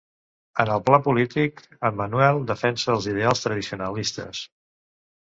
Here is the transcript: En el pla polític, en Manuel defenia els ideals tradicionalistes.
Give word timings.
En 0.61 0.69
el 0.75 0.79
pla 0.85 0.99
polític, 1.07 1.59
en 1.89 1.99
Manuel 1.99 2.41
defenia 2.51 2.93
els 2.93 3.05
ideals 3.11 3.43
tradicionalistes. 3.43 4.41